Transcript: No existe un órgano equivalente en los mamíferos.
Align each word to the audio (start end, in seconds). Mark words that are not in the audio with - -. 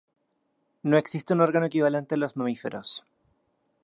No 0.81 0.97
existe 0.97 1.31
un 1.33 1.41
órgano 1.41 1.67
equivalente 1.67 2.15
en 2.15 2.21
los 2.21 2.35
mamíferos. 2.35 3.03